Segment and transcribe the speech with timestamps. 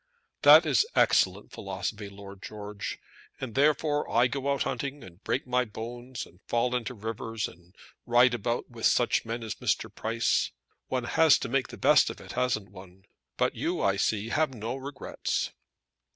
[0.41, 2.97] "That is excellent philosophy, Lord George.
[3.39, 7.75] And therefore I go out hunting, and break my bones, and fall into rivers, and
[8.07, 9.93] ride about with such men as Mr.
[9.93, 10.49] Price.
[10.87, 13.05] One has to make the best of it, hasn't one?
[13.37, 15.51] But you, I see, have no regrets."